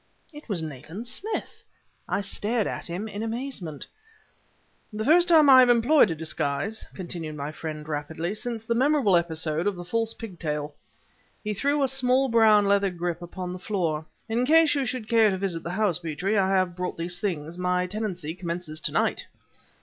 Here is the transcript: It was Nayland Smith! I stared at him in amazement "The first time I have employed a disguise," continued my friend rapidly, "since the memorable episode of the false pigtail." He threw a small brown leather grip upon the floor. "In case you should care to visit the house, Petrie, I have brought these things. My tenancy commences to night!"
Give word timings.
It 0.33 0.49
was 0.49 0.63
Nayland 0.63 1.05
Smith! 1.05 1.63
I 2.09 2.21
stared 2.21 2.65
at 2.65 2.87
him 2.87 3.07
in 3.07 3.21
amazement 3.21 3.85
"The 4.91 5.05
first 5.05 5.29
time 5.29 5.47
I 5.47 5.59
have 5.59 5.69
employed 5.69 6.09
a 6.09 6.15
disguise," 6.15 6.83
continued 6.95 7.35
my 7.35 7.51
friend 7.51 7.87
rapidly, 7.87 8.33
"since 8.33 8.65
the 8.65 8.73
memorable 8.73 9.15
episode 9.15 9.67
of 9.67 9.75
the 9.75 9.85
false 9.85 10.15
pigtail." 10.15 10.73
He 11.43 11.53
threw 11.53 11.83
a 11.83 11.87
small 11.87 12.29
brown 12.29 12.65
leather 12.65 12.89
grip 12.89 13.21
upon 13.21 13.53
the 13.53 13.59
floor. 13.59 14.07
"In 14.27 14.43
case 14.43 14.73
you 14.73 14.85
should 14.85 15.07
care 15.07 15.29
to 15.29 15.37
visit 15.37 15.61
the 15.61 15.69
house, 15.69 15.99
Petrie, 15.99 16.35
I 16.35 16.49
have 16.49 16.75
brought 16.75 16.97
these 16.97 17.19
things. 17.19 17.59
My 17.59 17.85
tenancy 17.85 18.33
commences 18.33 18.81
to 18.81 18.91
night!" 18.91 19.27